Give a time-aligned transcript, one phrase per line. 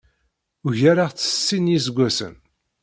[0.65, 2.35] Ugareɣ-tt s sin n yiseggasen.